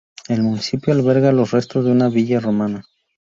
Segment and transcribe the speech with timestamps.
[0.27, 2.81] El municipio alberga los restos de una villa romana.